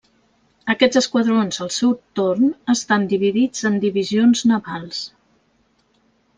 Aquests 0.73 0.99
esquadrons 1.01 1.59
al 1.65 1.69
seu 1.75 1.91
torn 2.21 2.49
estan 2.75 3.07
dividits 3.13 3.69
en 3.73 3.79
divisions 3.87 4.45
navals. 4.55 5.07